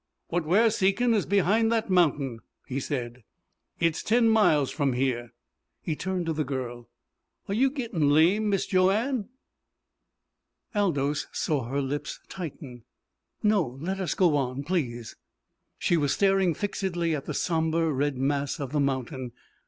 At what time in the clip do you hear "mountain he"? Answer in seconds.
1.91-2.79